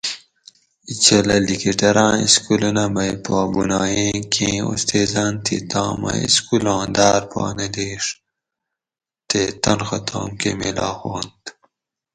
اِچھلہ 0.89 1.37
لِکِٹیراٞں 1.47 2.15
اِسکولونہ 2.25 2.85
مئ 2.93 3.13
پا 3.23 3.39
بُنایٔیں 3.53 4.19
کیں 4.33 4.57
اُستیزاٞن 4.71 5.33
تھی 5.45 5.57
توم 5.71 6.01
اٞ 6.09 6.19
اِسکولاں 6.25 6.83
داٞر 6.95 7.21
پا 7.31 7.43
نہ 7.57 7.67
لِیݭ 7.75 8.03
تے 9.29 9.41
تنخہ 9.63 9.99
توم 10.07 10.29
کٞہ 10.41 10.51
میلا 10.59 10.89
ہُوانت 10.99 11.43